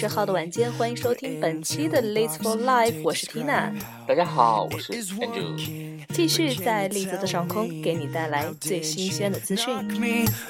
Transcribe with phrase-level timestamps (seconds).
[0.00, 3.70] 十号的晚间，欢迎收听本期的 Liz for Life，我是 Tina，
[4.08, 5.54] 大家好，我是 Andrew。
[6.14, 9.74] 继续在栗子的上空给你带来最新鲜的资讯。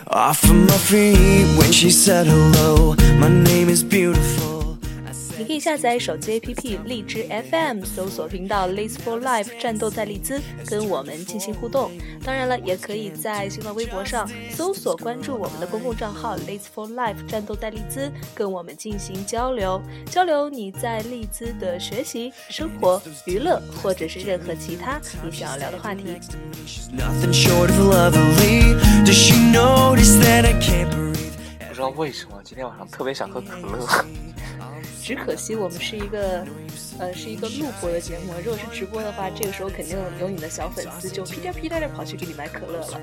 [0.07, 2.95] off of my feet when she said hello.
[3.18, 4.50] My name is beautiful.
[5.40, 11.90] 你可以下载手机 APP 荔枝 FM，搜索频道 Liz for Life，战斗在利兹，跟我们进行互动。
[12.22, 19.80] 当然了，也可以在新浪微博上搜索关注我们的公共账号 Liz for Life，战斗在利兹，跟我们进行交流，
[20.11, 26.04] 交流你在利兹的学习、生活、娱乐，或者是任何其他你想要聊的话题。
[26.94, 28.77] Nothing short of lovely.
[29.07, 31.30] Does she notice that I can't breathe?
[31.66, 33.86] 不知道为什么今天晚上特别想喝可乐。
[35.03, 36.47] 只可惜我们是一个，
[36.98, 38.34] 呃，是一个录播的节目。
[38.44, 43.00] 如果是直播的话，这个时候肯定有你的小粉丝就屁颠屁颠的跑去给你买可乐了。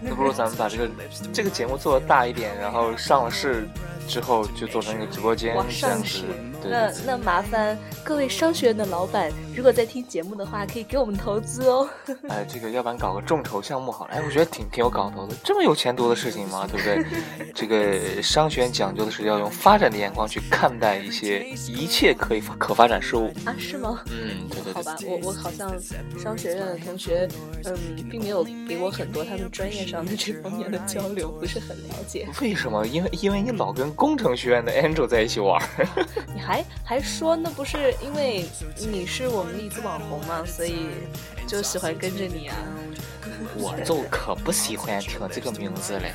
[0.00, 0.90] 那不如咱们把这个
[1.32, 3.68] 这个节目做的大一点，然后上了市
[4.06, 6.22] 之后就做成一个直播间，这样子。。
[6.62, 11.88] 对那那麻烦各位商学院的老板，如果在听节目的话，可以给我们投资哦。
[12.28, 14.14] 哎，这个要不然搞个众筹项目好了。
[14.14, 16.66] 哎，我觉得挺挺有搞头的，这么有前途的事情吗？
[16.66, 17.52] 对不对？
[17.54, 23.30] 这个商学院讲究的是要用发展的眼光去看待一些一切可以可发展事物。
[23.44, 24.00] 啊，是吗？
[24.06, 24.72] 嗯，对对对。
[24.72, 25.72] 好吧，我我好像
[26.18, 27.28] 商学院的同学，
[27.64, 27.78] 嗯，
[28.10, 32.26] 并没有给我很多他们专业上的这方面的交流，不是很了解。
[32.42, 32.84] 为什么？
[32.86, 35.62] 因为因为你老跟工程学院的 Angel 在一起玩。
[36.34, 38.44] 你还还说那不是因为
[38.90, 40.86] 你是我们荔枝网红嘛，所以
[41.46, 42.56] 就喜欢跟着你啊？
[43.58, 46.12] 我就可不喜欢听这个名字嘞。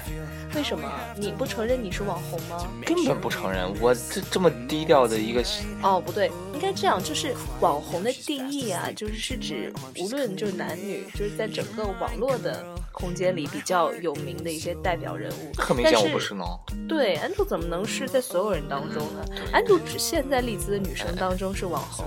[0.55, 2.67] 为什么你不承认你是网红吗？
[2.85, 5.41] 根本不承认，我这这么低调的一个，
[5.81, 15.53] 哦，不对，应该这样，就是网红的定义啊，就是是指无论就是男女，就是在整个网络的空间里比较有名的一些代表人物。
[15.57, 16.43] 很明显我不是呢。
[16.87, 19.25] 对，安兔怎么能是在所有人当中呢？
[19.53, 22.05] 安兔只限在丽兹的女生当中是网红。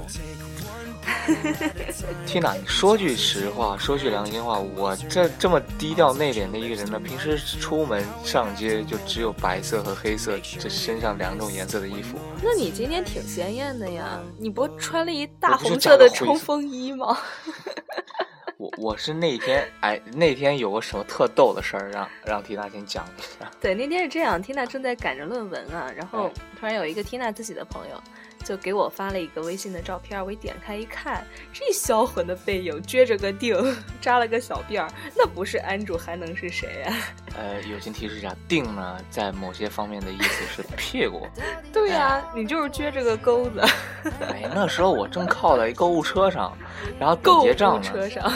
[2.27, 12.19] Tina，你说句实话，说句良心话，我这这么低调内敛的一个人呢，平时出门上街就只有白色和黑色这身上两种颜色的衣服。
[12.43, 17.17] 那你今天挺鲜艳的呀，你不穿了一大红色的冲锋衣吗？
[18.57, 23.51] 我我是那天哎，那天有个什么特逗的事儿，让让 Tina 先讲一下。
[23.61, 28.01] 对，那天是这样，Tina 正在赶着论文啊，然后突然有一个 Tina 自己的朋友
[28.45, 36.95] 就给我发了一个微信的照片，我一点开一看，这销魂的背影，撅着个腚，扎了个小辫儿，那不是安主还能是谁呀、
[37.37, 41.27] 呃，友情提示一下，腚呢，在某些方面的意思是屁股。
[41.73, 43.61] 对呀、你就是撅着个钩子，
[44.29, 46.57] 哎，那时候我正靠在一购物车上，
[46.99, 47.83] 然后等购物结账呢。
[47.83, 48.33] 车上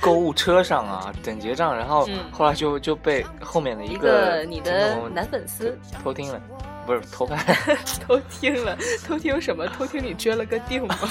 [0.00, 6.40] 购物车上啊，等结账，然后嗯后来就就被后面的一个个你的男粉丝偷听了，
[6.86, 7.38] 不是偷看，
[8.06, 8.76] 偷听了，
[9.06, 9.66] 偷听什么？
[9.68, 10.96] 偷听你撅了个腚吗？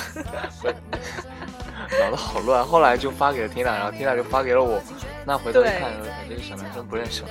[2.00, 2.66] 脑子好乱。
[2.66, 4.82] 后来就发给了 Tina，然后 Tina 就发给了我。
[5.26, 7.30] 那回头一看，哎这个小男生不认识了。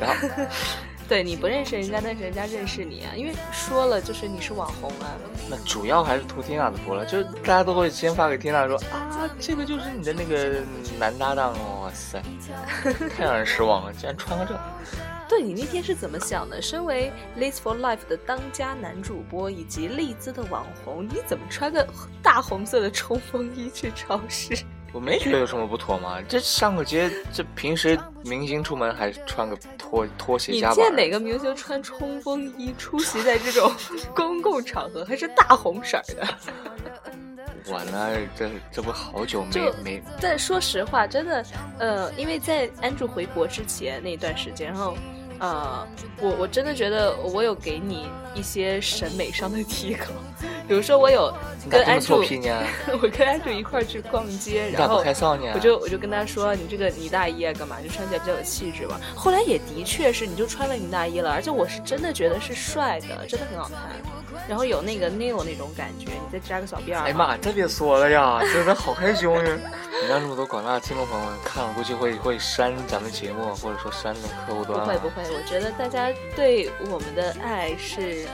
[0.00, 0.28] 然后
[1.08, 5.16] 对你不认识人家，但是人家认识你啊，因为说了就是你是网红啊。
[5.48, 10.60] 那主要还是图 Tina 的福了，就是大家都会先发给 Tina 说啊，这个就是你的那个
[10.98, 12.22] 男搭档哦，哇塞，
[13.16, 14.54] 太让人失望了，竟然穿个这。
[15.32, 16.60] 对你那天是怎么想的？
[16.60, 21.88] 身为 Liz for Life 的当家男主播以及丽兹的网红，你怎么穿个
[22.22, 24.54] 大红色的冲锋衣去超市？
[24.92, 30.82] 我没觉得有什么不妥嘛，这上个街，这平时明星出门还穿个拖拖鞋你夹板儿。
[30.82, 33.72] 见哪个明星穿冲锋衣出席在这种
[34.14, 36.28] 公共场合，还是大红色儿的？
[37.72, 41.42] 我呢，这这不好久没没但说实话，真的，
[41.78, 44.94] 呃，因为在安住回国之前那段时间，然后，
[45.42, 45.84] 呃，
[46.20, 50.06] 我我真的觉得我有给你一些审美上的提高，
[50.68, 51.34] 比如说我有
[51.68, 52.22] 跟安住？
[53.02, 55.02] 我跟安住一块儿去逛街，然后？
[55.52, 57.78] 我就我就跟他说，你这个呢大衣啊干嘛？
[57.82, 59.00] 就穿起来比较有气质嘛。
[59.16, 64.21] 后来也的确是，你就穿了呢大衣了，而且我是真的觉得是帅的，真的很好看。
[64.48, 69.42] 然后有那个 Neo 那种感觉，你再扎个小辫儿，哎呀妈，这别说了呀， 真的好害羞呀！
[70.02, 74.86] 你让这么多广大的听众朋友们看了，估计会会删咱们节目，或者说删了客户不端啊。
[74.86, 78.26] 会不会，我觉得大家对我们的爱是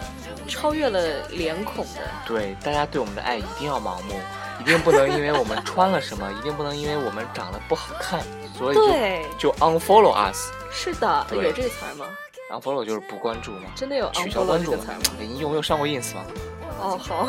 [0.46, 2.00] 超越了脸孔的。
[2.26, 4.14] 对，大家对我们的爱一定要盲目，
[4.60, 8.20] 一定不能因为我们穿了什么， 一定不能因为我们长得不好看，
[8.56, 10.50] 所以就对，就 unfollow us。
[10.70, 12.06] 是的，有这个词儿吗？
[12.50, 15.16] Unfollow 就是不关注嘛，真的有取消关注嘛这个词儿吗？。
[15.20, 16.24] 你有没有上过 ins 吗？
[16.80, 17.28] 哦，好，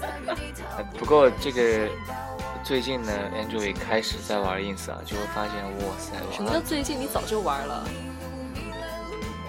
[0.78, 1.88] 呃不过这个
[2.64, 6.98] 最近呢，Andrew 也开始在玩 ins 啊，就会发现，哇塞，什么，叫最近？
[6.98, 7.86] 你早就玩了？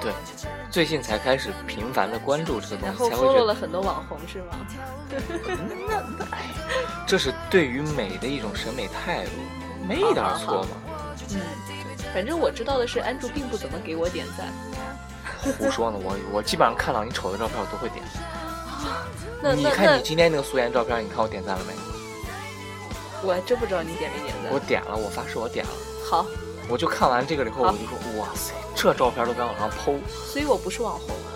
[0.02, 0.12] 对，
[0.70, 4.60] 最近才开始频繁的关注这个东西，然后才会 follow 了很多网红是吗？
[7.08, 9.32] 这是对于美的一种审美态度，
[9.88, 10.70] 没一点儿错嘛。
[11.34, 11.40] 嗯，
[12.14, 14.48] 反正我知道的是，安住并不怎么给我点赞。
[15.52, 18.04] 胡说呢，我我基本上看到你丑的照片我都会点。
[19.42, 21.74] 那你看你，今天那个素颜照片，你看我点赞了没？
[23.22, 24.52] 我还真不知道你点没点赞。
[24.54, 25.72] 我点了，我发誓我点了。
[26.10, 26.26] 好，
[26.70, 30.00] 我就看完这个以后，我就说哇塞，这照片都敢往上剖，
[30.32, 31.32] 所以我不是网红啊。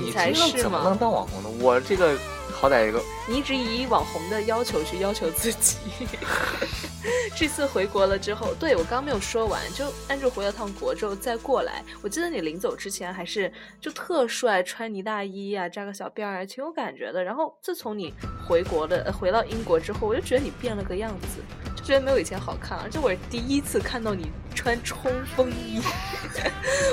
[0.00, 1.48] 你才是嘛怎么能当网红呢？
[1.60, 2.16] 我这个
[2.52, 5.76] 好歹一个你一直以网红的要求去要求自己。
[7.36, 11.84] 这次回国了之后，对我刚没有说完，就按住回了趟国之后再过来。
[12.02, 17.22] 我记得你临走之前还是就特帅，穿呢大衣啊，扎个小辫儿，挺有感觉的。
[17.22, 18.12] 然后自从你
[18.46, 21.40] 回国的、呃回到英国之后，我就觉得你变了个样子，
[21.76, 22.88] 就觉得没有以前好看了。
[22.90, 25.80] 这我第一次看到你穿冲锋衣，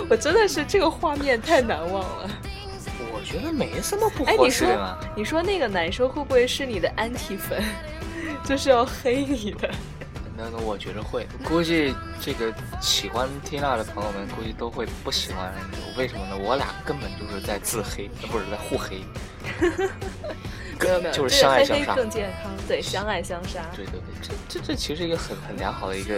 [0.10, 2.30] 我真的是这个画面太难忘了。
[3.12, 4.98] 我觉得没什么不哎，合你说适的嘛。
[5.16, 7.62] 你说那个男生会不会是你的安体粉，
[8.44, 9.70] 就是要黑你的？
[10.46, 15.52] 那那我觉得会，估计这个喜欢缇娜的朋友们估计都会不喜欢
[15.98, 16.38] 为什么呢？
[16.38, 19.02] 我俩根本就是在自黑，呃不是在互黑。
[20.80, 23.62] 没有没有，就是相爱相杀更健康，对，相爱相杀。
[23.76, 26.16] 对对对，这这这其实一个很很良好的一个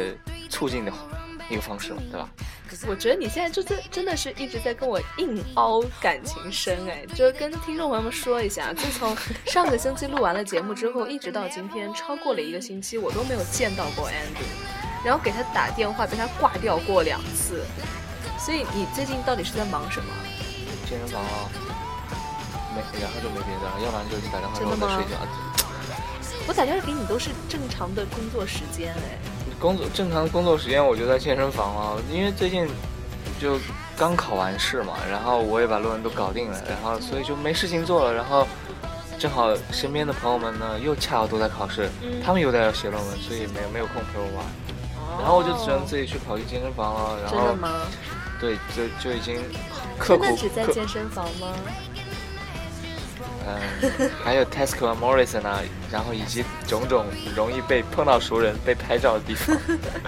[0.50, 0.91] 促进的
[1.49, 2.29] 一个方式嘛，对吧？
[2.88, 9.15] 我觉得你现在就真真的是一直在跟我硬凹感情深哎，就跟听众朋友们说一下，自从
[9.45, 17.63] 上个星期录完了节目之后，一直到今天超过了一个星期，我都没有见到过 Andrew，然后给他打电话被他挂掉过两次，
[18.38, 20.13] 所以你最近到底是在忙什么？
[20.89, 21.50] 健身房啊，
[22.75, 25.17] 没，然后就没别的了，要不然就是打电话真睡觉。
[26.47, 29.19] 我打电话给你都是正常的工作时间哎，
[29.59, 32.68] 工作正常工作时间我就在健身房啊，因为最近
[33.39, 33.59] 就
[33.98, 38.48] 刚考完试嘛，然后我也把论文都搞定了，然后所以就没事情做了，然后
[39.18, 44.45] 正好身边的朋友们呢又恰好都在考试，嗯他们又在要写论文，所以没没有空陪我玩，
[45.19, 47.69] 然后我就只能自己去跑去健身房了，然后真的吗？
[48.39, 49.42] 对就就已经
[49.98, 51.48] 刻苦真的只在健身房吗？
[53.48, 55.60] 嗯，还有 Tesco 啊、Morrison 啊，
[55.92, 57.06] 然后以及种种
[57.36, 59.57] 容易被碰到熟人、被拍照的地方。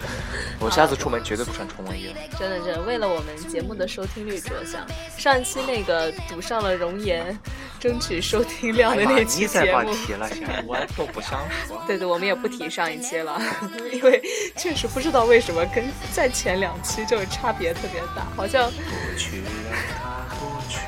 [0.60, 2.16] 我下次出门绝对不穿冲锋衣了。
[2.38, 4.86] 真的真的，为了我们节目的收听率着想，
[5.18, 7.38] 上一期那个赌上了容颜，
[7.80, 11.82] 争取收听量的那期哎你再节目，把提了，行， 我都不想说。
[11.88, 13.42] 对对，我们也不提上一期了，
[13.94, 14.22] 因为
[14.58, 18.70] 确实不知道为什么跟在前两期就差别特别大，好像。
[18.70, 20.80] 过去让它过去。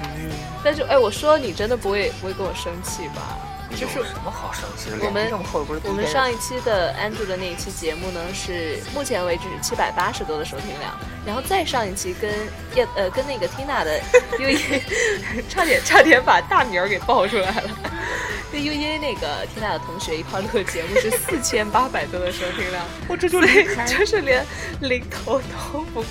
[0.64, 3.38] 但是哎，我说你真的不会不会跟我生气吧？
[3.72, 4.98] 就是有什么好生气的？
[5.06, 5.32] 我们
[5.86, 12.32] 我们上一期的 Andrew 的那一期节目呢，是目前为止七百八十多的收听量，然后再上一期跟
[12.76, 14.00] 叶呃跟那个 Tina 的
[14.40, 14.84] U E
[15.50, 17.70] 差点差点把大名儿给报出来了，
[18.52, 24.46] 跟 U E 那个 Tina 的同学一块儿录的节目是四千八百多的收听量，我这就连就是连
[24.82, 26.08] 零头都不够。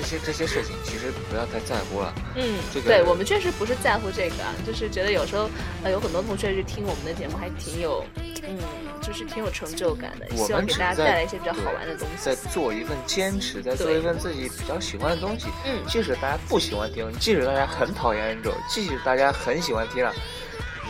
[0.00, 2.12] 这些这些事情，其实不要太在乎了。
[2.36, 5.50] 嗯，这个对我们确实不是在乎这个啊，就是觉得有时候
[5.84, 8.02] 呃有很多同学是听我们的节目还挺有，
[8.48, 8.58] 嗯，
[9.02, 12.24] 就是挺有成就感的，我希望给们只在大家带来一些比较好玩的东西。
[12.24, 15.48] 在做一份坚持，在做一份自己比较喜欢的东西。
[15.66, 20.14] 嗯即使大家不喜欢听，即使大家很讨厌 Angel，即使大家很喜欢听了，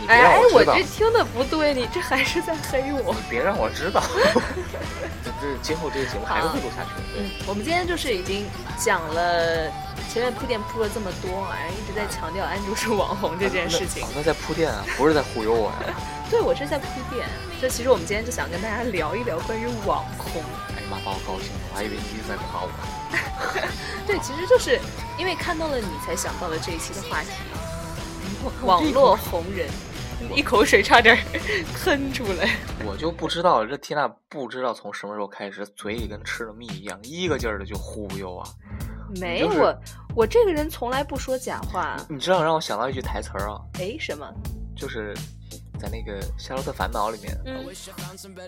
[0.06, 3.12] 哎我这听的不对，你这还是在黑我。
[3.12, 4.02] 你别让我知道。
[5.40, 7.02] 这这今后这个节目还是会录下去的。
[7.18, 8.46] 嗯，我们今天就是已经
[8.78, 9.70] 讲了
[10.12, 14.08] 前面铺垫铺了这么多，哎，一直在强调安卓是网红这件事情哦。
[14.14, 15.94] 那在铺垫啊，不是在忽悠我呀、
[16.30, 17.26] 对，我是在铺垫。
[17.60, 20.42] 就其实我们今天就想跟大家聊一聊关于网红。
[20.76, 22.70] 哎呀妈，把我高兴了，我还以为你一直在夸我。
[24.06, 24.80] 对，其实就是
[25.18, 27.30] 因为看到了你才想到了这一期的话题，
[28.62, 29.68] 网络红人。
[30.34, 31.16] 一口水差点
[31.74, 32.56] 喷出来。
[32.84, 38.48] 我就不知道这缇娜不知道从什么时候开始，嘴里跟吃了蜜一样，一个劲儿的就忽悠啊。
[39.20, 39.78] 没就是我，
[40.16, 41.96] 我这个人从来不说假话。
[42.08, 44.26] 你知道让我想到一句台词儿啊，哎，什么？
[44.76, 45.12] 就是
[45.80, 47.66] 在那个《夏洛特烦恼》里面，嗯，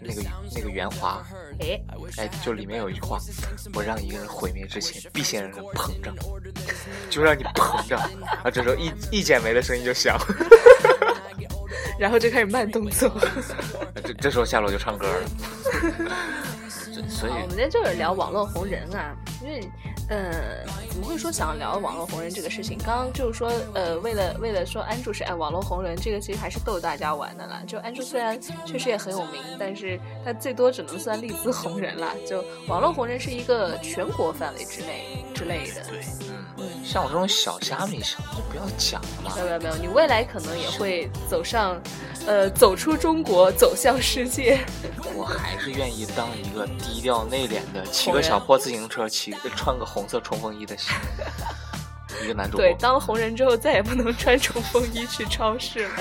[0.01, 0.23] 那个
[0.55, 1.21] 那个圆滑，
[1.61, 1.81] 哎，
[2.17, 3.19] 哎，就里面有一句话，
[3.75, 6.15] 我让一个人毁灭之前，必先让人膨胀，
[7.11, 7.99] 就让你膨胀。
[8.45, 10.17] 啊，这时候一一剪梅的声音就响，
[11.99, 13.11] 然后就开始慢动作。
[14.05, 15.29] 这这时候夏洛就唱歌了。
[17.09, 19.61] 所以好，我们今天就是聊网络红人啊，因为
[20.09, 22.77] 呃，怎么会说想要聊网络红人这个事情？
[22.79, 27.63] 刚刚就是说，呃，为了为了说安住是哎网络红人，这个其实还是逗大家玩的啦。
[27.67, 32.15] 就安住虽然确实也很有名，但是他最多只能算利兹红人啦。
[32.29, 35.83] 就网络红人是一个全国范围之内之类的。
[35.89, 36.01] 对，
[36.85, 39.41] 像我这种小虾米，想就不要讲了嘛没。
[39.41, 41.81] 有没有没有，你未来可能也会走上，
[42.27, 44.59] 呃，走出中国，走向世界。
[45.15, 50.77] 我还是愿意当一个低调内敛的，骑个小破自行车，骑穿个红色冲锋衣的
[52.25, 52.61] 一个男主播。
[52.61, 55.95] 对，当了红人之后，再也不能穿冲锋衣去超市了，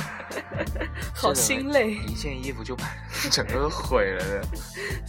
[1.15, 1.91] 好心累。
[2.08, 2.86] 一件衣服就把
[3.30, 4.42] 整个毁了的。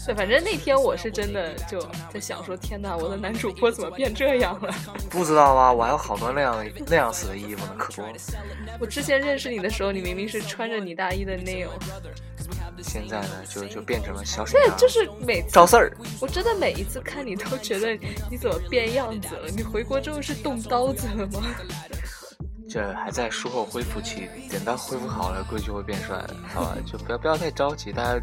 [0.07, 1.81] 对，反正那天我是真的就
[2.13, 4.75] 在想说，天哪，我的男主播怎么变这样了？
[5.09, 5.73] 不知道啊？
[5.73, 8.13] 我还有好多那样那样式的衣服呢，可多了。
[8.81, 11.69] 我之前认识你的时候，你明明是穿着你大衣的 Neil，
[12.83, 15.97] 现在呢，就就变成了小沈对，阳，就是每次赵四儿。
[16.21, 17.95] 我真的每一次看你都觉得
[18.31, 19.49] 你怎么变样子了？
[19.57, 21.43] 你回国之后是动刀子了吗？
[22.73, 26.77] 这还在术后恢复期，等到恢复好了，估计就会变帅了，好吧？
[26.91, 28.19] 就不要不要太着急，大家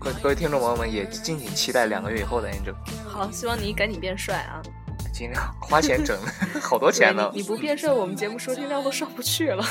[0.00, 2.74] 各各位听众朋友们也敬请期待两个月以后的 Angel，
[3.06, 4.60] 好，希望你赶紧变帅啊！
[5.12, 6.18] 尽量花钱整，
[6.60, 7.30] 好多钱呢。
[7.34, 9.62] 你你不变帅，我们节目收听量都上不去了。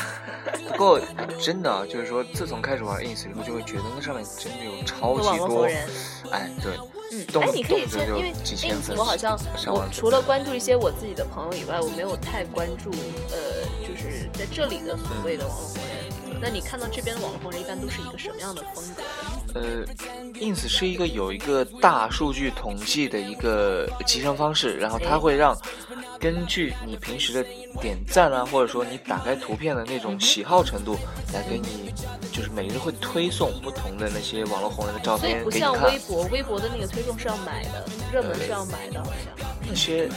[0.70, 1.02] 不过
[1.40, 5.64] 真的啊就是说，自从开始玩 ins 以后，就会觉得那上面真的有超级多
[6.32, 6.78] 哎，对，
[7.12, 9.36] 嗯，动哎，你可以先，因为 ins 粉我好像
[9.66, 12.92] 我除了关注一些我自己的朋友以外，我没有太关注
[13.32, 13.81] 呃，就是
[14.34, 16.40] 在这里的所谓的网络红人。
[16.44, 19.04] 那你看到这边的网络红人一般都是一个什么样的风格？
[19.54, 19.86] 呃
[20.40, 25.56] ，ins 是一个有一个大数据统计的一个集成方式，然后它哎会让
[26.20, 27.44] 根据你平时的
[27.80, 30.98] 点赞啊，或者说你打开图片的那种喜好程度，
[31.34, 31.94] 来给你
[32.32, 36.00] 就是每日会推送不同的那些网络红人的照所以片给你看不像微。
[36.00, 39.51] 博，微博的那个推送是要买的，热门是要买的，好像。
[39.72, 40.10] 那些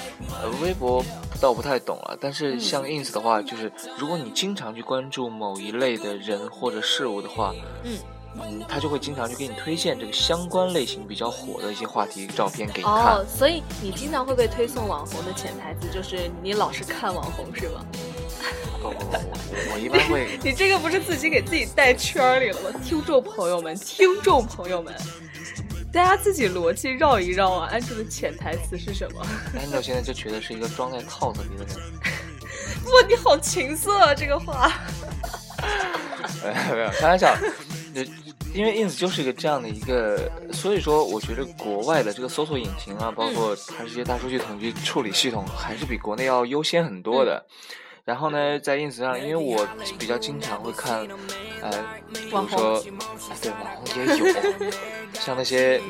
[0.42, 1.00] 呃微博
[1.40, 7.96] 倒不太懂了，但是像 ins 的话，就是如果你经常去关注某一类的人或者事物的话，嗯
[8.40, 12.92] 嗯，他就会经常去给你推荐这个相关类型比较火的一些话题照片给你看。
[12.92, 17.84] 哦，所以你经常会被推送网红的潜台词就是你老是看网红是吧？
[18.82, 19.16] 不不不，
[19.73, 22.70] 我一般会 你这个不是自己给自己带圈儿里了吗？
[22.84, 24.92] 听众朋友们，听众朋友们，
[25.94, 27.68] 大家自己逻辑绕一绕啊！
[27.70, 29.24] 安住的潜台词是什么
[29.56, 31.76] ？Angel 现在就觉得是一个装在套子里的人。
[31.76, 34.12] 哇，你好情色啊！
[34.12, 34.72] 这个话，
[36.42, 37.32] 没 有没有，开玩笑。
[38.52, 47.46] 因为 ins 就是一个这样的一个，所以说我觉得国外的这个搜索引擎啊，包括它这些大数据统计处理系统，还是比国内要优先很多的。
[48.04, 51.06] 然后呢，在 ins 上，因为我比较经常会看，
[51.62, 51.70] 呃，
[52.12, 52.82] 比如说，啊
[53.40, 54.26] 对，网红也有，
[55.14, 55.80] 像那些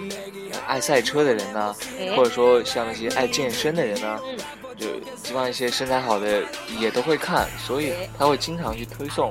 [0.53, 4.37] 呃爱赛车的人呢、哎或者说像那些爱健身的人呢、嗯
[4.77, 4.87] 就
[5.23, 6.43] 基本上一些身材好的
[6.81, 9.31] 也都会看，所以哎他会经常去推送，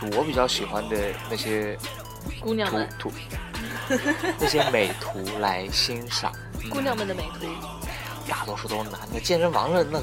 [0.00, 0.96] 就我比较喜欢的
[1.30, 3.12] 那些图姑娘们，图，
[4.40, 6.32] 那些美图来欣赏。
[6.68, 7.46] 姑娘们的美图。
[8.28, 10.00] 大多数都是男的，健身房的那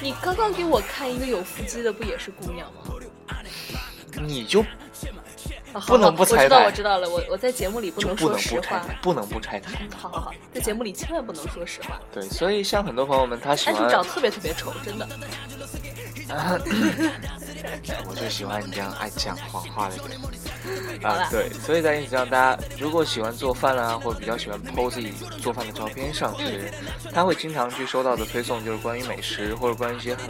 [0.00, 2.82] 你刚刚给我看一个有腹肌的，不也是姑娘吗？
[4.20, 4.64] 你就
[5.72, 7.08] 啊、好不拆台我知道，我知道了。
[7.08, 8.84] 我我在节目里不能不能说实话。
[9.02, 9.86] 不能不拆台。
[9.96, 12.00] 好好好，在节目里千万不能说实话。
[12.12, 15.08] 对，所以像很多朋友们，他喜欢但是长得特别特别丑，真的。
[18.08, 20.04] 我就喜欢你这样爱讲谎话的人。
[21.02, 26.70] 啊，对，所以在 ins 上，大家如果喜欢做饭啊，或者比较喜欢 PO 自己做饭的照片上去，
[27.14, 30.24] 他会经常去收到的推送就是关于美食或者关于一些很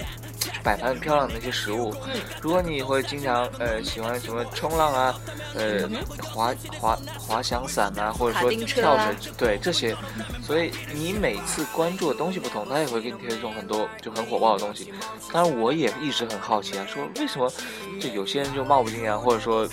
[0.62, 1.94] 摆盘很漂亮的一些食物。
[2.06, 5.14] 嗯如果你会经常呃喜欢什么冲浪啊，
[5.54, 5.88] 呃
[6.22, 9.94] 滑滑滑翔伞啊，或者说跳啊绳，对这些，
[10.42, 14.92] 所以你每次关注的东西不同，他也会给你推送很多就很火爆的东西。
[15.32, 17.52] 当然，我也一直很好奇啊，说为什么
[18.00, 19.68] 就有些人就冒不进啊，或者说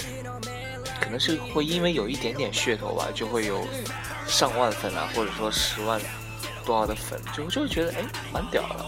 [1.00, 3.62] 可能是会因为有一点点噱头吧，就会有
[4.27, 6.01] 上万粉啊，或者说十万
[6.65, 7.98] 多少的粉，就就会觉得哎
[8.34, 8.86] 蛮屌的。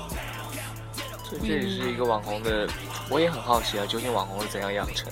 [1.28, 2.68] 所以这也是一个网红的，
[3.10, 5.12] 我也很好奇啊，究竟网红是怎样养成？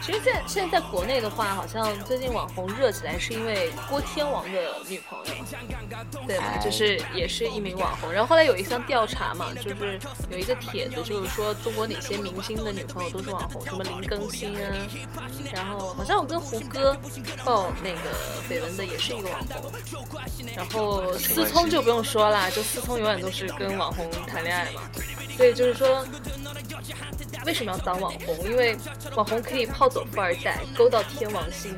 [0.00, 4.58] 其实在现在在国内的话，好像最近网红热起来是因为郭天王的
[4.88, 5.24] 女朋友，
[6.26, 6.44] 对吧？
[6.46, 8.10] 哎就是也是一名网红。
[8.10, 14.72] 然后后来有一项调查嘛，就是有一个帖子，就是说中国哪些明星的女朋友都是网红，什么林更新啊，
[15.52, 16.96] 然后好像我跟胡歌
[17.44, 17.98] 爆那个
[18.48, 19.72] 绯闻的也是一个网红。
[20.56, 24.80] 然后思聪就不用说啦，就思聪永远都是跟网红谈恋爱嘛。
[25.38, 26.04] 所以就是说，
[27.46, 28.36] 为什么要当网红？
[28.44, 28.76] 因为
[29.14, 31.72] 网红可以泡走富二代，勾到天王星，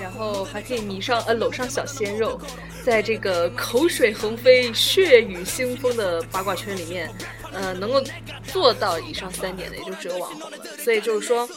[0.00, 2.40] 然后还可以迷上呃搂上小鲜肉，
[2.84, 7.10] 在这个口水横飞、血雨腥风的八卦圈里面，
[7.52, 8.00] 呃，能够
[8.44, 10.58] 做到以上三点的也就只有网红了。
[10.78, 11.48] 所以就是说，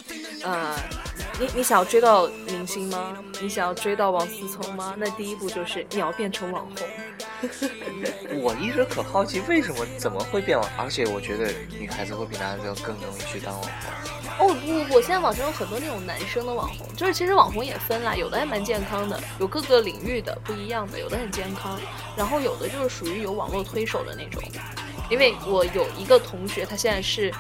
[0.42, 0.76] 呃，
[1.40, 3.16] 你你想要追到明星吗？
[3.40, 4.96] 你想要追到王思聪吗？
[4.98, 6.88] 那第一步就是你要变成网红。
[8.42, 10.70] 我一直很好奇，为什么怎么会变网？
[10.78, 13.72] 而且我觉得女孩子会比男孩子要更容易去当网红。
[14.38, 21.80] 哦不不不，现在网上有很多那种男生的网红，就是其实网红也分啦，有的还蛮健康的，有各个领域的不一样的，有的很健康，
[22.18, 24.42] 然后有的就是属于有网络推手的那种。
[25.10, 27.32] 因为我有一个同学，他现在是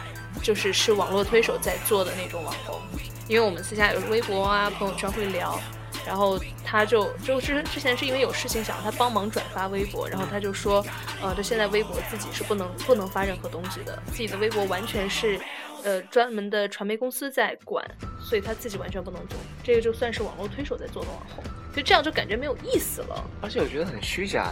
[0.41, 2.79] 就是是网络推手在做的那种网红，
[3.27, 5.59] 因为我们私下有微博啊、朋友圈会聊。
[6.05, 10.85] 然后他就就之之前是因为有事情想让他帮忙转发微博，然后他就说，
[11.21, 15.39] 呃，就现在微博自己是不能不能发任何东西的，自己的微博完全是，
[15.83, 17.83] 呃，专门的传媒公司在管，
[18.21, 21.43] 所以他自己完全不能做，这个就算是网络推手在做的网红。
[21.75, 24.51] 就这样就感觉没有意思了，而且我觉得很虚假。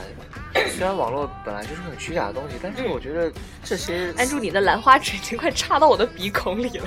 [0.76, 3.32] 虽然网络本来就是很虚假的东西，但是我觉得
[3.64, 4.14] 这些……
[4.18, 6.86] 安住，你的兰花指已经快插到我的鼻孔里了，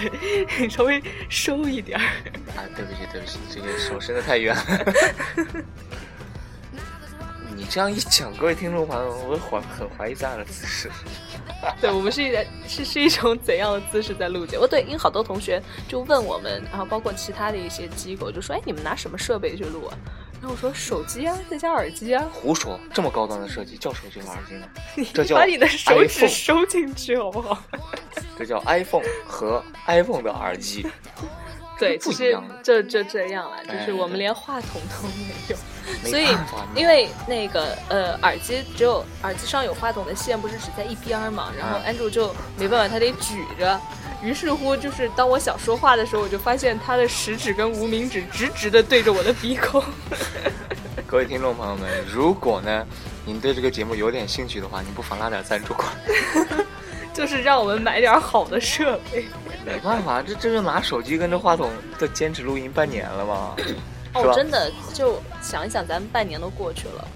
[0.61, 2.05] 你 稍微收一点儿。
[2.55, 4.55] 啊，对不起，对不起，这个手伸的太远。
[7.57, 10.91] 你这样一讲，各位听众朋友，我怀很怀疑咱俩的姿势。
[11.81, 12.37] 对我们是一
[12.69, 14.67] 是是一种怎样的姿势在录节目？
[14.67, 19.97] 对，因为好多同学就问我们，然后包括其他的一些机构就说：“哎，你们拿什么设备去录啊？”
[20.39, 24.69] 然后我说：“手机啊，再加耳机啊。”胡说，这么高端的设计叫手机和耳机吗？
[25.15, 27.63] 这叫把你的手指收进去好不好？
[28.39, 30.87] 这叫 iPhone 和 iPhone 的耳机。
[31.79, 35.57] 对，其实就就这样了，就是我们连话筒都没有。
[36.09, 36.37] 所以，
[36.75, 41.53] 因为那个呃，耳机只有耳机上有话筒的线，不是只在一边嘛？
[41.57, 43.81] 然后安卓就没办法，他得举着。
[44.23, 49.83] 于是乎，就是当我想说话的时候，我就发现他的食指跟无名指直直的对着我的鼻孔。
[51.07, 52.85] 各位听众朋友们，如果呢，
[53.25, 56.65] 您对这个节目有点兴趣的话，您不妨拉点赞助过来，
[57.15, 59.27] 就是让我们买点好的设备。
[59.67, 63.57] 没办法，这这就拿手机跟着话筒的坚持录音半年了嘛。
[64.15, 67.07] 哦，真的，就想一想，咱们半年都过去了，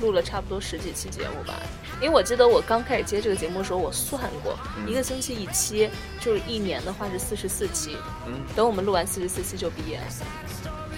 [0.00, 1.54] 录了差不多十几期节目吧。
[2.00, 4.56] 因为我记得我刚开始接这个节目的时候，我算过，
[4.86, 5.88] 一个星期一期，
[6.20, 7.96] 就是一年的话是四十四期。
[8.26, 10.04] 嗯，等我们录完四十四期就毕业了。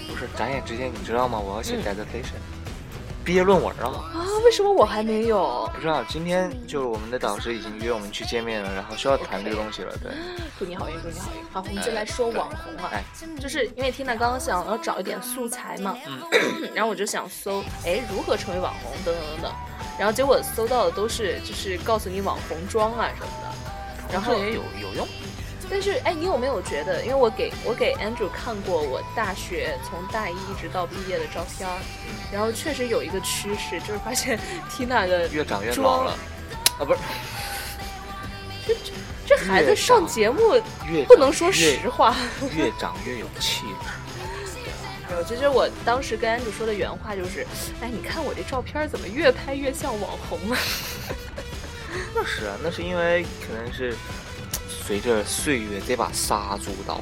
[0.09, 1.39] 不是，眨眼之间，你知道吗？
[1.39, 2.35] 我要写 dissertation。
[3.29, 3.93] 毕业论文啊！
[4.15, 5.71] 啊，为什么我还没有？
[5.75, 9.95] 不知道，今天就是我们的导师已经约我们去见面了，然后需要谈这个东西了。
[10.03, 10.11] 对，
[10.59, 11.45] 祝你好运，祝你好运。
[11.53, 12.91] 好，我们就来说网红啊，
[13.39, 19.53] 就是因为 Tina 刚刚想要找一点素材嘛，嗯， 然后我就想搜，哎，如何成为网红等等等等，
[19.99, 25.07] 然后结果搜到的都是就是告诉你网红妆啊什么的，然后也有有用。
[25.71, 27.03] 但是，哎，你有没有觉得？
[27.03, 31.79] 因为我给我给 Andrew 看过我大学从大一一直到毕业的照片儿，
[32.33, 34.39] 然后确实有一个趋势，就是发现
[34.71, 36.13] Tina 的 越长越老了，
[36.79, 37.01] 啊，不是，
[38.67, 38.93] 这这
[39.27, 40.61] 这孩子上节目
[41.07, 42.17] 不能说实话，
[42.57, 45.15] 越长越有气质。
[45.15, 47.47] 有，其实我当时跟 Andrew 说的原话就是，
[47.83, 50.57] 哎，你看我这照片怎么越拍越像网红了？
[52.15, 53.95] 那是啊，那是因为可能是。
[54.69, 57.01] 随着岁月这把杀猪刀，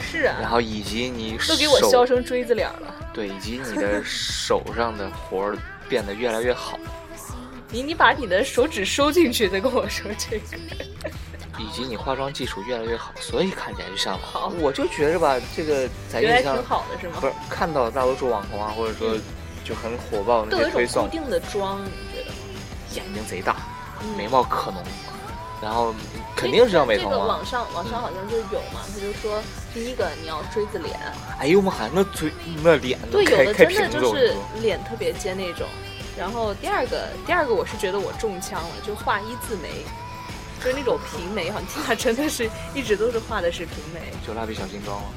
[0.00, 6.78] 是啊，然后以及你都给我削成锥子脸了，对，以及你的手上的活儿变得越来越好。
[7.70, 10.56] 你你把你的手指收进去再跟我说这个。
[11.58, 14.52] 以及你化妆技术越来越好，所以看起来就像好。
[14.60, 17.16] 我就觉着吧，这个在印象挺好的是吗？
[17.18, 19.16] 不是，看到大多数网红啊，或者说
[19.64, 22.30] 就很火爆那些推送，固定的妆，你觉得？
[22.94, 23.56] 眼睛贼大，
[24.18, 24.82] 眉毛可浓。
[25.62, 25.94] 然后
[26.34, 27.16] 肯定是要美瞳啊！
[27.18, 29.42] 网上网上好像就有嘛，他就说
[29.72, 30.94] 第一个你要锥子脸。
[31.38, 32.30] 哎呦妈，那嘴
[32.62, 35.66] 那脸对，有的真的就是脸特别尖那种。
[36.18, 39.68] 然后第二个第二个我是觉得我中枪了，就画一字眉，
[40.62, 44.00] 就是那种平眉，好像他真的是一直都是画的是平眉。
[44.26, 45.08] 就蜡笔小新妆吗？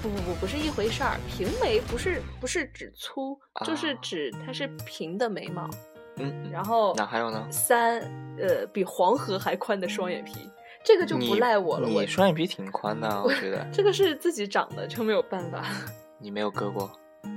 [0.00, 1.18] 不不不，不是一回事儿。
[1.28, 5.68] 平眉不是不是指粗，就是指它是平的眉毛。
[6.18, 7.46] 嗯，然后那还有呢？
[7.50, 8.00] 三，
[8.38, 10.50] 呃，比黄河还宽的双眼皮，
[10.84, 11.88] 这个就不赖我了。
[11.88, 15.64] 我双眼皮挺宽的，我觉得这个是自己长的，就没有办法。
[16.18, 16.90] 你没有割过？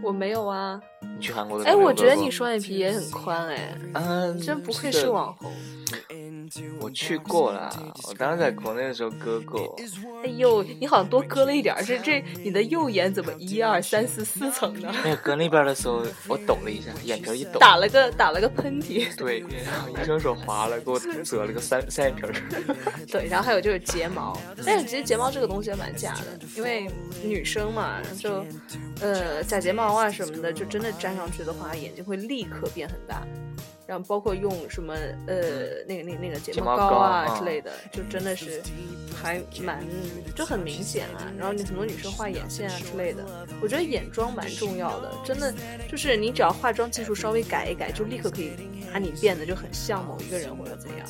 [0.04, 0.80] 我没有啊。
[1.02, 1.66] 你去韩国的？
[1.66, 5.52] 哎，我觉得你双眼皮也很宽，哎，嗯，真不愧是网红。
[6.80, 7.72] 我去过了，
[8.08, 9.76] 我当时在国内的时候割过。
[10.24, 14.94] 哎呦，你好像多割了一点儿，这这你的右眼怎么一二三四四层呢？
[15.04, 19.16] 没有割那边的时候，我抖了一下，眼皮一抖，打了个打了个喷嚏。
[19.16, 22.34] 对，然后医生说划了，给我折了个三三眼皮儿。
[23.10, 26.88] 对，然后还有就是睫毛，但是其实睫毛这个东西也蛮假的，因为
[27.24, 28.46] 女生嘛，就
[29.02, 33.26] 呃假睫毛啊什么的，就真的粘上去的话，眼睛会立刻变很大。
[33.92, 34.94] 然后包括用什么
[35.28, 38.62] 呃那个那个那个睫睫毛膏啊啊之类的，就真的是
[39.14, 39.86] 还蛮
[40.34, 41.28] 就很明显啊。
[41.38, 43.22] 然后你很多女生画眼线啊之类的，
[43.62, 45.54] 我觉得眼妆蛮重要的，真的
[45.90, 48.54] 就是你只要化妆技术稍微改一改，就立刻可以
[48.94, 51.06] 把你变得就很像某一个人或者怎样。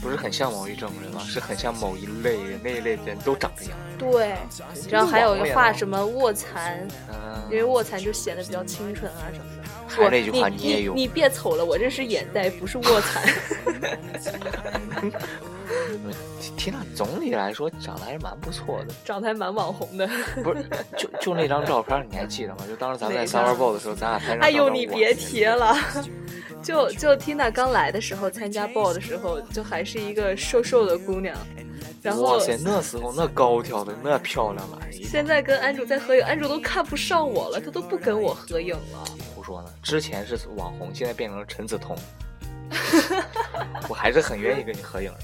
[0.00, 1.20] 不是很像某一种人吗？
[1.26, 3.72] 是很像某一类人，那一类人都长这样。
[3.98, 4.36] 对，
[4.88, 6.86] 然后还有画什么卧蚕，
[7.50, 9.59] 因为嗯，卧蚕就显得比较清纯啊什么的。
[9.90, 10.94] 还是那句话，你你也有。
[10.94, 13.22] 你别瞅了，我这是眼袋，不是卧蚕。
[16.56, 20.06] 缇娜总体来说长得还是蛮不错的，长得还蛮网红的。
[20.42, 20.64] 不是？
[20.96, 22.58] 就就那张照片，你还记得吗？
[22.68, 24.40] 就当时咱们在 Summer Ball 的时候，咱俩拍张。
[24.40, 25.74] 哎呦，你别提了。
[26.62, 31.34] 就就 Tina 刚来的时候，参加 ball 的时候，就还是一个瘦瘦的姑娘，
[32.02, 34.78] 然后哇塞，那时候那高挑的，那漂亮了。
[34.92, 39.04] 现在跟安主在合影，安主都看不上我了，他都不跟我合影了。
[39.50, 39.70] 胡说呢？
[39.82, 41.96] 之前是网红，现在变成了陈梓童。
[43.90, 45.18] 我还是很愿意跟你合影的，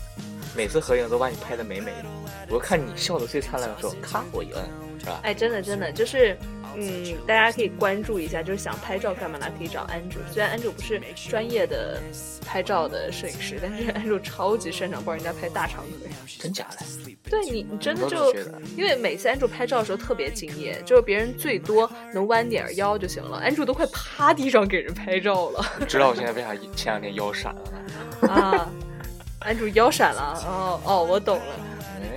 [0.57, 2.05] 每次合影都把你拍的美美的。
[2.49, 4.65] 我看你笑的最灿烂的时候，咔我一摁，
[5.01, 5.21] 是吧？
[5.23, 6.39] 哎，真的真的就是，
[6.77, 9.47] 嗯，大家可以关注一下，就是想拍照干嘛呢？
[9.59, 10.21] 可以找安主。
[10.33, 12.01] 虽然安主不是专业的
[12.47, 16.09] 拍照的摄影师，但是 安主超级擅长帮人家拍大长腿。
[16.39, 16.87] 真假的？
[17.29, 18.33] 对你，你真的就
[18.77, 27.63] 因为每次安主拍照的时候特别敬业，就是别人最多能弯点腰就行了，安主都快趴地上给人拍照了你知道我现在为啥前两天腰闪了
[28.23, 28.29] 吗？
[28.33, 28.71] 啊！
[29.47, 31.45] 安主腰闪了，哦哦，我懂了，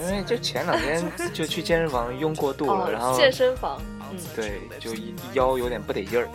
[0.02, 3.80] 因为就前两天就去健身房用过度了，然哦，后健身房，
[4.12, 4.92] 嗯，对，就
[5.34, 6.28] 腰有点不得劲儿。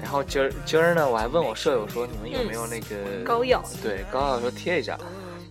[0.00, 3.62] 然后今儿今儿呢，我还问我舍友说，你们有没有那个嗯膏药？
[3.82, 4.98] 对，膏药说贴一下，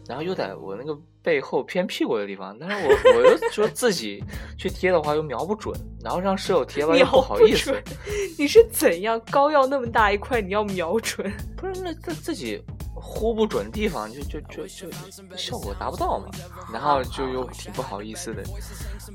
[0.07, 4.23] 然后又在我那个背后偏屁股的地方，但是我 我又说自己
[4.57, 7.71] 去贴的话又瞄不准，然后让舍友贴吧又不好意思，
[8.37, 11.31] 你是怎样膏药那么大一块，你要瞄准？
[11.55, 12.59] 不是那自自己
[12.93, 16.29] 呼不准地方就就就就效果达不到嘛，
[16.71, 18.43] 然后就又挺不好意思的，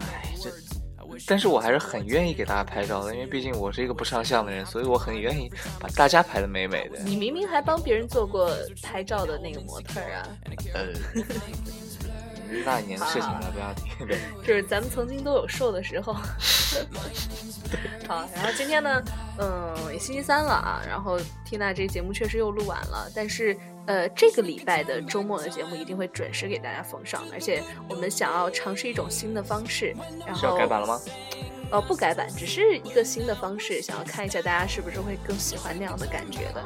[0.01, 0.51] 哎这。
[1.25, 6.99] 但是我还是很愿意给大家拍照的，因为毕竟我是一个不上相的人，所以我很愿意把大家拍的美美的。
[7.05, 8.51] 你明明还帮别人做过
[8.83, 10.29] 拍照的那个模特儿啊！
[10.75, 10.89] 呃，
[12.65, 14.05] 那一年的事情了，不要提。
[14.05, 16.15] 对，就是咱们曾经都有瘦的时候。
[18.07, 19.03] 好，然后今天呢，
[19.39, 23.57] 嗯，也星期三了啊，然后缇娜这节目确实又录完了，但是
[23.87, 31.01] 呃，这个礼拜的周末的节目一定会准时给大家奉上，而且我们想要尝试一种新的方式，然是要后改版了吗？
[31.71, 36.63] 呃不改版，只是一个新的方式，想要看一下大家是不是会更喜欢那样的感觉的。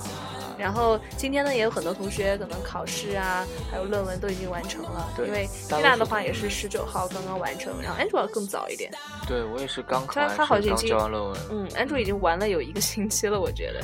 [0.58, 5.10] 然后今天呢，也有很多同学可能考试啊，还有论文都已经完成了。
[5.16, 8.92] 对因为大多数缇娜的话也是十九号刚刚完成，然后 Andrew 更早一点。
[9.26, 13.80] 对我也是刚考他完他好像已经交完论文，嗯，Andrew 已经玩了有一个星期了，我觉得。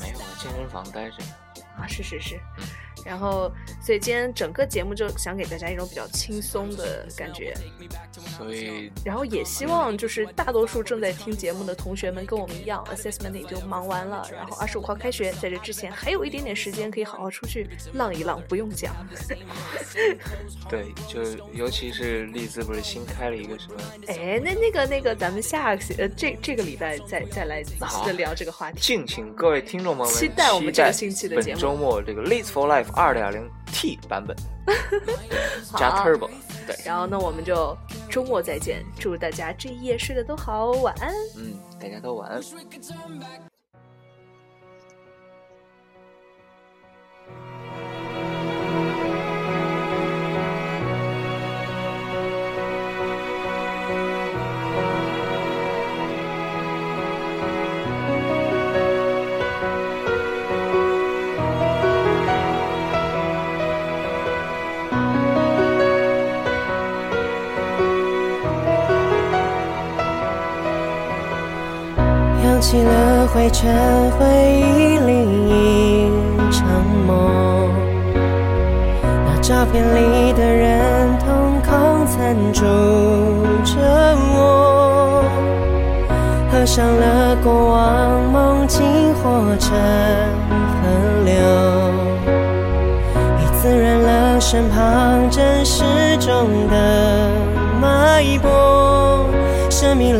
[0.00, 1.16] 没有，健身房待着。
[1.76, 2.38] 啊，是是是。
[3.04, 7.54] 然后，所以今天整个节目就想给大家一种比较轻松的感觉，
[8.36, 18.94] 所以然后也希望就是大多数正在听节目的同学们跟我们一样，assessment 已经忙完了，然后二十五号开学，在这之前还有一点点时间可以好好出去浪一浪，不用讲。
[20.68, 23.74] 对，就尤其是丽兹不是新开了一个什么
[24.06, 28.78] 哎，那那个那个，咱们下个呃这这个礼拜再再来仔细好的聊这个话题。
[28.80, 34.36] 敬请各位听众朋友们期待我们这个星期的节目本周末这个《Leads for Life》二点零 T 版本
[35.76, 36.28] 加 Turbo，
[36.66, 37.76] 对，然后呢，我们就
[38.10, 41.12] 周末再见，祝大家这一夜睡得都好，晚安。
[41.36, 42.40] 嗯，大家都晚安。
[73.62, 73.70] 了灰尘，
[74.18, 74.20] 回
[74.60, 75.10] 忆里
[75.48, 76.66] 一场
[77.06, 77.10] 梦。
[79.24, 81.26] 那照片里的人，瞳
[81.62, 82.62] 孔残住
[83.64, 83.72] 着
[84.34, 85.24] 我。
[86.50, 88.82] 合上了过往，梦境
[89.14, 89.70] 化成
[90.78, 90.88] 河
[91.24, 91.32] 流。
[93.38, 95.84] 已滋润了身旁真实
[96.18, 97.30] 中的
[97.80, 98.61] 脉搏。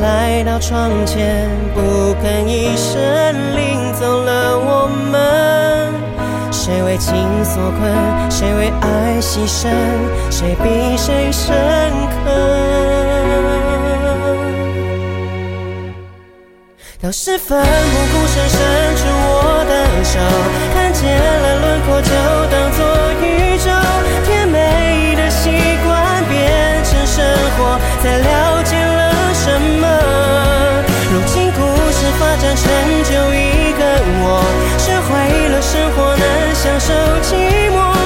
[0.03, 3.01] 来到窗前，不肯一声，
[3.55, 5.95] 领走了我们。
[6.51, 7.81] 谁为情所困？
[8.29, 9.71] 谁为爱牺牲？
[10.29, 11.55] 谁比谁深
[12.11, 12.31] 刻？
[17.01, 17.65] 当时奋不
[18.13, 18.59] 顾身伸
[18.97, 20.19] 出我的手，
[20.75, 22.11] 看见了轮廓就
[22.51, 22.83] 当作
[23.23, 23.25] 宇
[23.59, 23.71] 宙。
[24.25, 25.51] 甜美的习
[25.85, 25.89] 惯
[26.29, 27.25] 变成生
[27.57, 29.01] 活，才了解了
[29.35, 29.47] 什
[29.81, 29.82] 么。
[35.73, 38.02] 生活难享受寂寞。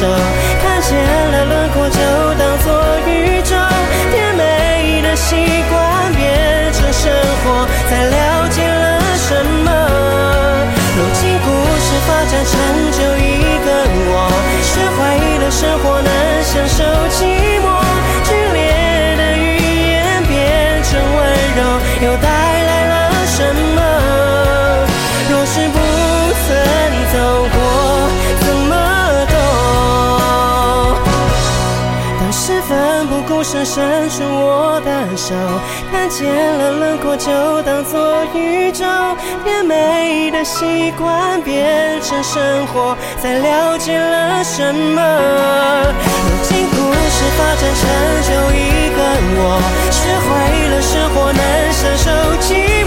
[0.00, 0.06] 手
[0.62, 2.00] 看见了轮廓就
[2.38, 2.72] 当作
[3.06, 3.54] 宇宙
[4.10, 5.36] 甜美的习
[5.68, 7.12] 惯变成生
[7.44, 9.70] 活才了解了什么。
[10.96, 11.50] 如今故
[11.84, 12.69] 事发展成
[33.70, 35.32] 伸出我的手
[35.92, 37.30] 看见了轮廓就
[37.62, 38.84] 当做宇宙
[39.44, 45.00] 甜美的习惯变成生活才了解了什么？
[46.02, 47.86] 如今故事发展成
[48.26, 48.98] 就一个
[49.38, 50.28] 我学会
[50.70, 52.79] 了生活能享受寂